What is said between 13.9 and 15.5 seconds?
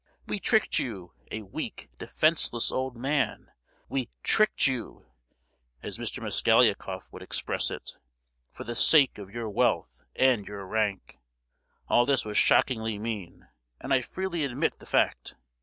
I freely admit the fact.